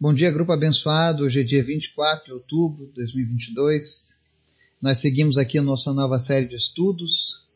Bom 0.00 0.14
dia, 0.14 0.30
grupo 0.30 0.52
abençoado. 0.52 1.24
Hoje 1.24 1.40
é 1.40 1.42
dia 1.42 1.60
24 1.60 2.26
de 2.26 2.32
outubro 2.32 2.86
de 2.86 2.92
2022. 2.92 4.10
Nós 4.80 5.00
seguimos 5.00 5.36
aqui 5.36 5.58
a 5.58 5.62
nossa 5.62 5.92
nova 5.92 6.20
série 6.20 6.46
de 6.46 6.54
estudos 6.54 7.48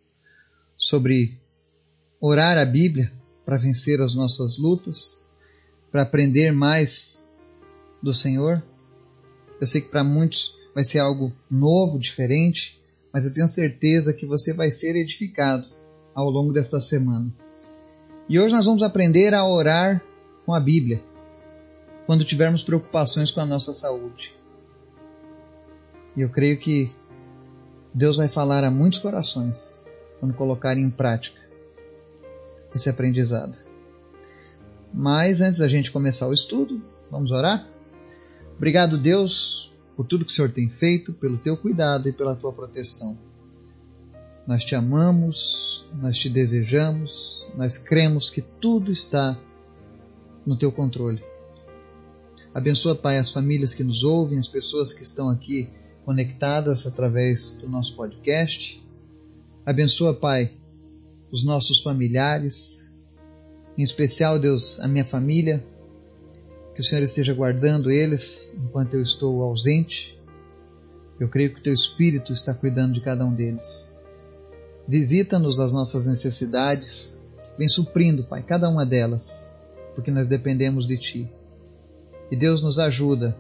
sobre 0.77 1.39
orar 2.21 2.59
a 2.59 2.65
Bíblia 2.65 3.13
para 3.47 3.57
vencer 3.57 4.01
as 4.01 4.13
nossas 4.17 4.59
lutas, 4.59 5.23
para 5.93 6.03
aprender 6.03 6.53
mais 6.53 7.25
do 8.03 8.13
Senhor. 8.13 8.61
Eu 9.61 9.67
sei 9.69 9.81
que 9.81 9.91
para 9.91 10.03
muitos 10.03 10.59
vai 10.75 10.85
ser 10.85 10.99
algo 10.99 11.33
novo, 11.49 11.97
diferente, 11.97 12.77
mas 13.13 13.25
eu 13.25 13.33
tenho 13.33 13.47
certeza 13.47 14.13
que 14.13 14.27
você 14.27 14.53
vai 14.53 14.73
ser 14.73 14.97
edificado 14.97 15.65
ao 16.13 16.29
longo 16.29 16.53
desta 16.53 16.81
semana. 16.81 17.33
E 18.29 18.41
hoje 18.41 18.53
nós 18.53 18.67
vamos 18.67 18.83
aprender 18.83 19.33
a 19.33 19.47
orar 19.47 20.05
com 20.45 20.53
a 20.53 20.59
Bíblia 20.59 21.12
quando 22.07 22.25
tivermos 22.25 22.63
preocupações 22.63 23.31
com 23.31 23.41
a 23.41 23.47
nossa 23.47 23.73
saúde. 23.73 24.35
E 26.17 26.23
eu 26.23 26.29
creio 26.29 26.59
que 26.59 26.93
Deus 27.95 28.17
vai 28.17 28.29
falar 28.29 28.65
a 28.65 28.71
muitos 28.71 28.99
corações 28.99 29.81
quando 30.21 30.35
colocarem 30.35 30.85
em 30.85 30.91
prática 30.91 31.41
esse 32.75 32.89
aprendizado. 32.89 33.57
Mas 34.93 35.41
antes 35.41 35.59
da 35.59 35.69
gente 35.69 35.91
começar 35.91 36.29
o 36.29 36.33
estudo, 36.33 36.83
vamos 37.11 37.31
orar? 37.31 37.67
Obrigado, 38.57 38.99
Deus, 38.99 39.73
por 39.97 40.07
tudo 40.07 40.25
que 40.25 40.33
o 40.33 40.35
Senhor 40.35 40.51
tem 40.51 40.69
feito, 40.69 41.13
pelo 41.13 41.39
teu 41.39 41.57
cuidado 41.57 42.09
e 42.09 42.13
pela 42.13 42.37
tua 42.37 42.53
proteção. 42.53 43.19
Nós 44.47 44.65
te 44.65 44.75
amamos, 44.75 45.89
nós 45.95 46.19
te 46.19 46.29
desejamos, 46.29 47.49
nós 47.57 47.79
cremos 47.79 48.29
que 48.29 48.43
tudo 48.43 48.91
está 48.91 49.39
no 50.45 50.57
teu 50.57 50.73
controle. 50.73 51.32
Abençoa, 52.55 52.95
Pai, 52.95 53.17
as 53.17 53.31
famílias 53.31 53.75
que 53.75 53.83
nos 53.83 54.05
ouvem, 54.05 54.39
as 54.39 54.49
pessoas 54.49 54.93
que 54.93 55.03
estão 55.03 55.31
aqui 55.31 55.71
conectadas 56.05 56.87
através 56.87 57.53
do 57.53 57.67
nosso 57.67 57.97
podcast. 57.97 58.83
Abençoa, 59.65 60.13
Pai, 60.13 60.53
os 61.31 61.45
nossos 61.45 61.81
familiares, 61.81 62.91
em 63.79 63.83
especial, 63.83 64.39
Deus, 64.39 64.79
a 64.81 64.87
minha 64.87 65.05
família. 65.05 65.65
Que 66.75 66.81
o 66.83 66.85
Senhor 66.85 67.03
esteja 67.03 67.33
guardando 67.33 67.91
eles 67.91 68.55
enquanto 68.59 68.95
eu 68.95 69.03
estou 69.03 69.43
ausente. 69.43 70.19
Eu 71.19 71.29
creio 71.29 71.55
que 71.55 71.61
o 71.61 71.63
Teu 71.63 71.73
Espírito 71.73 72.35
está 72.35 72.53
cuidando 72.53 72.93
de 72.93 73.01
cada 73.01 73.25
um 73.25 73.35
deles. 73.35 73.89
Visita-nos 74.87 75.57
das 75.57 75.73
nossas 75.73 76.05
necessidades, 76.05 77.19
vem 77.57 77.69
suprindo, 77.69 78.25
Pai, 78.25 78.43
cada 78.43 78.69
uma 78.69 78.85
delas, 78.85 79.51
porque 79.95 80.11
nós 80.11 80.27
dependemos 80.27 80.87
de 80.87 80.99
Ti. 80.99 81.33
E 82.33 82.37
Deus 82.37 82.63
nos 82.63 82.79
ajuda 82.79 83.37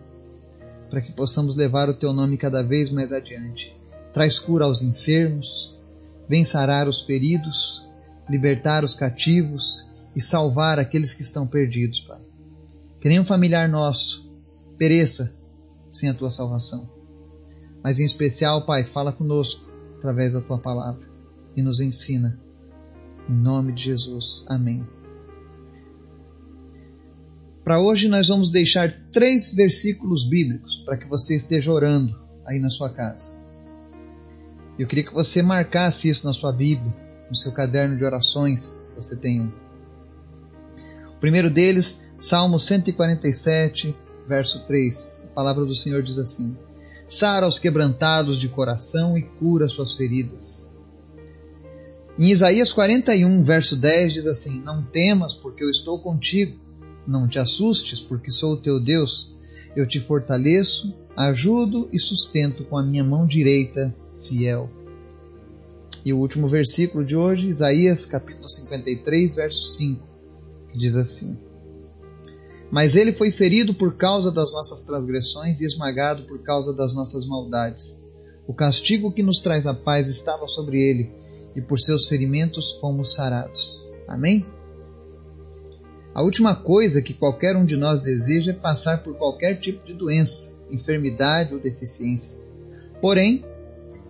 para 0.90 1.00
que 1.00 1.10
possamos 1.12 1.56
levar 1.56 1.88
o 1.88 1.94
teu 1.94 2.12
nome 2.12 2.36
cada 2.36 2.62
vez 2.62 2.92
mais 2.92 3.10
adiante. 3.10 3.74
Traz 4.12 4.38
cura 4.38 4.66
aos 4.66 4.82
enfermos, 4.82 5.74
vem 6.28 6.44
sarar 6.44 6.86
os 6.86 7.00
feridos, 7.00 7.88
libertar 8.28 8.84
os 8.84 8.94
cativos 8.94 9.90
e 10.14 10.20
salvar 10.20 10.78
aqueles 10.78 11.14
que 11.14 11.22
estão 11.22 11.46
perdidos, 11.46 12.02
Pai. 12.02 12.20
Que 13.00 13.08
nenhum 13.08 13.24
familiar 13.24 13.66
nosso 13.66 14.30
pereça 14.76 15.34
sem 15.88 16.10
a 16.10 16.14
tua 16.14 16.30
salvação. 16.30 16.86
Mas 17.82 17.98
em 17.98 18.04
especial, 18.04 18.66
Pai, 18.66 18.84
fala 18.84 19.10
conosco 19.10 19.66
através 19.96 20.34
da 20.34 20.42
tua 20.42 20.58
palavra 20.58 21.08
e 21.56 21.62
nos 21.62 21.80
ensina. 21.80 22.38
Em 23.26 23.34
nome 23.34 23.72
de 23.72 23.84
Jesus. 23.84 24.44
Amém. 24.50 24.86
Para 27.64 27.80
hoje 27.80 28.08
nós 28.08 28.26
vamos 28.26 28.50
deixar 28.50 28.92
três 29.12 29.54
versículos 29.54 30.28
bíblicos 30.28 30.80
para 30.84 30.96
que 30.96 31.06
você 31.06 31.36
esteja 31.36 31.70
orando 31.70 32.20
aí 32.44 32.58
na 32.58 32.68
sua 32.68 32.90
casa. 32.90 33.34
Eu 34.76 34.88
queria 34.88 35.04
que 35.04 35.14
você 35.14 35.42
marcasse 35.42 36.08
isso 36.08 36.26
na 36.26 36.32
sua 36.32 36.52
Bíblia, 36.52 36.92
no 37.28 37.36
seu 37.36 37.52
caderno 37.52 37.96
de 37.96 38.04
orações, 38.04 38.80
se 38.82 38.94
você 38.96 39.14
tem 39.14 39.42
um. 39.42 39.52
O 41.14 41.20
primeiro 41.20 41.48
deles, 41.48 42.02
Salmo 42.18 42.58
147, 42.58 43.94
verso 44.26 44.66
3. 44.66 45.22
A 45.26 45.28
palavra 45.28 45.64
do 45.64 45.74
Senhor 45.74 46.02
diz 46.02 46.18
assim: 46.18 46.56
Sara 47.06 47.46
os 47.46 47.60
quebrantados 47.60 48.40
de 48.40 48.48
coração 48.48 49.16
e 49.16 49.22
cura 49.22 49.68
suas 49.68 49.94
feridas. 49.94 50.68
Em 52.18 52.28
Isaías 52.28 52.72
41, 52.72 53.44
verso 53.44 53.76
10 53.76 54.14
diz 54.14 54.26
assim: 54.26 54.60
Não 54.60 54.82
temas, 54.82 55.36
porque 55.36 55.62
eu 55.62 55.70
estou 55.70 56.00
contigo 56.00 56.71
não 57.06 57.26
te 57.26 57.38
assustes, 57.38 58.02
porque 58.02 58.30
sou 58.30 58.54
o 58.54 58.56
teu 58.56 58.78
Deus. 58.78 59.34
Eu 59.74 59.86
te 59.86 60.00
fortaleço, 60.00 60.94
ajudo 61.16 61.88
e 61.92 61.98
sustento 61.98 62.64
com 62.64 62.76
a 62.76 62.82
minha 62.82 63.04
mão 63.04 63.26
direita 63.26 63.94
fiel. 64.18 64.70
E 66.04 66.12
o 66.12 66.18
último 66.18 66.48
versículo 66.48 67.04
de 67.04 67.16
hoje, 67.16 67.48
Isaías 67.48 68.06
capítulo 68.06 68.48
53, 68.48 69.36
verso 69.36 69.64
5, 69.76 70.04
que 70.72 70.78
diz 70.78 70.96
assim: 70.96 71.38
Mas 72.70 72.96
ele 72.96 73.12
foi 73.12 73.30
ferido 73.30 73.72
por 73.72 73.96
causa 73.96 74.30
das 74.30 74.52
nossas 74.52 74.82
transgressões 74.82 75.60
e 75.60 75.64
esmagado 75.64 76.24
por 76.24 76.42
causa 76.42 76.72
das 76.72 76.94
nossas 76.94 77.26
maldades. 77.26 78.02
O 78.46 78.52
castigo 78.52 79.12
que 79.12 79.22
nos 79.22 79.38
traz 79.38 79.66
a 79.66 79.74
paz 79.74 80.08
estava 80.08 80.48
sobre 80.48 80.80
ele, 80.82 81.12
e 81.54 81.60
por 81.60 81.78
seus 81.78 82.08
ferimentos 82.08 82.72
fomos 82.80 83.14
sarados. 83.14 83.80
Amém? 84.08 84.44
A 86.14 86.22
última 86.22 86.54
coisa 86.54 87.00
que 87.00 87.14
qualquer 87.14 87.56
um 87.56 87.64
de 87.64 87.76
nós 87.76 88.00
deseja 88.00 88.52
é 88.52 88.54
passar 88.54 89.02
por 89.02 89.16
qualquer 89.16 89.58
tipo 89.58 89.86
de 89.86 89.94
doença, 89.94 90.52
enfermidade 90.70 91.54
ou 91.54 91.60
deficiência. 91.60 92.38
Porém, 93.00 93.44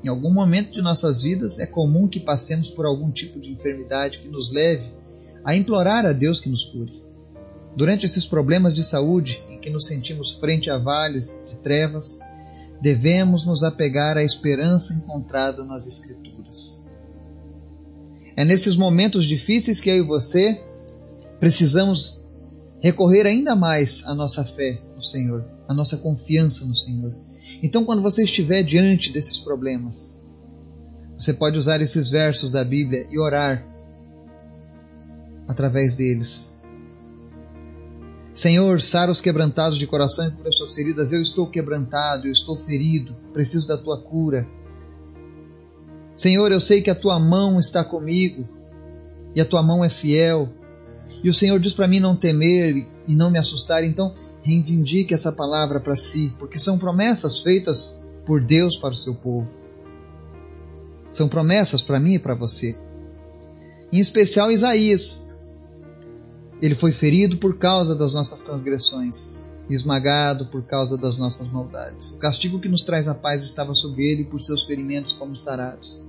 em 0.03 0.09
algum 0.09 0.33
momento 0.33 0.73
de 0.73 0.83
nossas 0.83 1.23
vidas 1.23 1.61
é 1.61 1.67
comum 1.67 2.09
que 2.09 2.19
passemos 2.19 2.69
por 2.69 2.87
algum 2.87 3.11
tipo 3.11 3.39
de 3.39 3.51
enfermidade 3.51 4.19
que 4.19 4.29
nos 4.29 4.53
leve 4.53 4.91
a 5.45 5.55
implorar 5.55 6.05
a 6.05 6.13
Deus 6.13 6.41
que 6.41 6.49
nos 6.49 6.65
cure. 6.65 7.03
Durante 7.77 8.05
esses 8.05 8.27
problemas 8.27 8.75
de 8.75 8.83
saúde 8.83 9.43
em 9.49 9.61
que 9.61 9.71
nos 9.71 9.87
sentimos 9.87 10.33
frente 10.33 10.71
a 10.71 10.79
vales 10.79 11.45
de 11.49 11.55
trevas, 11.57 12.19
devemos 12.81 13.47
nos 13.47 13.63
apegar 13.63 14.19
à 14.19 14.25
esperança 14.25 14.93
encontrada 14.93 15.65
nas 15.65 15.87
Escrituras. 15.87 16.83
É 18.37 18.45
nesses 18.45 18.77
momentos 18.77 19.25
difíceis 19.25 19.81
que 19.81 19.89
eu 19.89 19.97
e 19.97 20.03
você 20.03 20.61
precisamos 21.43 22.25
recorrer 22.81 23.27
ainda 23.27 23.57
mais 23.57 24.07
à 24.07 24.15
nossa 24.15 24.45
fé 24.45 24.81
no 24.95 25.03
Senhor, 25.03 25.45
à 25.67 25.75
nossa 25.75 25.97
confiança 25.97 26.65
no 26.65 26.77
Senhor. 26.77 27.17
Então, 27.61 27.85
quando 27.85 28.01
você 28.01 28.23
estiver 28.23 28.63
diante 28.63 29.11
desses 29.11 29.41
problemas, 29.41 30.23
você 31.19 31.35
pode 31.35 31.59
usar 31.59 31.81
esses 31.81 32.13
versos 32.13 32.53
da 32.53 32.63
Bíblia 32.63 33.09
e 33.11 33.19
orar 33.19 33.67
através 35.49 35.97
deles. 35.97 36.63
Senhor, 38.37 38.81
sara 38.81 39.11
os 39.11 39.21
quebrantados 39.21 39.77
de 39.77 39.87
coração 39.89 40.29
e 40.29 40.31
cura 40.31 40.53
suas 40.53 40.73
feridas. 40.73 41.11
Eu 41.11 41.21
estou 41.21 41.51
quebrantado, 41.51 42.29
eu 42.29 42.33
estou 42.33 42.57
ferido, 42.57 43.17
preciso 43.33 43.67
da 43.67 43.77
tua 43.77 44.01
cura. 44.01 44.47
Senhor, 46.15 46.53
eu 46.53 46.61
sei 46.61 46.83
que 46.83 46.91
a 46.91 46.95
tua 46.95 47.19
mão 47.19 47.59
está 47.59 47.83
comigo 47.83 48.49
e 49.35 49.41
a 49.41 49.45
tua 49.45 49.61
mão 49.61 49.85
é 49.85 49.89
fiel. 49.89 50.62
E 51.23 51.29
o 51.29 51.35
Senhor 51.35 51.59
diz 51.59 51.75
para 51.75 51.89
mim 51.89 52.01
não 52.01 52.17
temer 52.17 52.87
e 53.07 53.15
não 53.15 53.31
me 53.31 53.39
assustar, 53.39 53.85
então 53.85 54.15
reivindique 54.43 55.15
essa 55.15 55.33
palavra 55.33 55.81
para 55.81 55.97
si, 55.97 56.35
porque 56.39 56.59
são 56.59 56.79
promessas 56.79 57.41
feitas 57.41 58.01
por 58.27 58.45
Deus 58.45 58.77
para 58.77 58.95
o 58.95 58.97
seu 58.97 59.15
povo. 59.15 59.49
São 61.11 61.29
promessas 61.29 61.83
para 61.83 62.01
mim 62.01 62.15
e 62.15 62.19
para 62.19 62.35
você. 62.35 62.77
Em 63.93 63.99
especial 63.99 64.51
Isaías. 64.51 65.31
Ele 66.61 66.75
foi 66.77 66.93
ferido 66.93 67.39
por 67.39 67.59
causa 67.59 67.93
das 67.93 68.15
nossas 68.15 68.41
transgressões, 68.43 69.53
esmagado 69.69 70.47
por 70.47 70.63
causa 70.63 70.97
das 70.97 71.19
nossas 71.19 71.49
maldades. 71.49 72.09
O 72.11 72.19
castigo 72.19 72.61
que 72.61 72.69
nos 72.69 72.83
traz 72.83 73.09
a 73.09 73.15
paz 73.15 73.43
estava 73.43 73.75
sobre 73.75 74.05
ele 74.05 74.23
e 74.23 74.27
por 74.27 74.41
seus 74.41 74.63
ferimentos 74.63 75.13
fomos 75.13 75.43
sarados. 75.43 76.01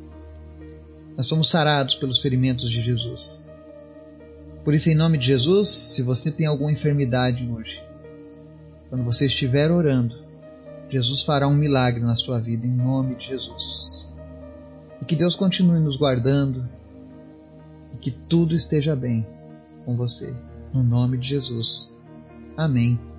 Nós 1.18 1.26
somos 1.26 1.50
sarados 1.50 1.96
pelos 1.96 2.22
ferimentos 2.22 2.70
de 2.70 2.84
Jesus. 2.84 3.43
Por 4.64 4.74
isso, 4.74 4.90
em 4.90 4.96
nome 4.96 5.18
de 5.18 5.28
Jesus, 5.28 5.70
se 5.70 6.02
você 6.02 6.32
tem 6.32 6.48
alguma 6.48 6.72
enfermidade 6.72 7.48
hoje, 7.50 7.84
quando 8.90 9.04
você 9.04 9.26
estiver 9.26 9.72
orando, 9.72 10.16
Jesus 10.90 11.24
fará 11.24 11.48
um 11.48 11.56
milagre 11.56 12.02
na 12.02 12.16
sua 12.16 12.40
vida, 12.40 12.66
em 12.66 12.72
nome 12.72 13.16
de 13.16 13.28
Jesus. 13.28 14.08
E 15.02 15.06
que 15.06 15.16
Deus 15.16 15.36
continue 15.36 15.80
nos 15.80 15.96
guardando 15.96 16.70
e 17.94 17.98
que 17.98 18.12
tudo 18.12 18.56
esteja 18.56 18.96
bem 18.96 19.26
com 19.86 19.96
você, 19.96 20.34
no 20.74 20.84
nome 20.84 21.18
de 21.18 21.28
Jesus. 21.28 21.92
Amém 22.56 23.13